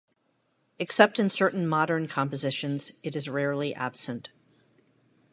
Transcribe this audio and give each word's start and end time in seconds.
Except 0.79 1.19
in 1.19 1.29
certain 1.29 1.67
modern 1.67 2.07
compositions, 2.07 2.91
it 3.03 3.15
is 3.15 3.29
rarely 3.29 3.75
absent. 3.75 4.31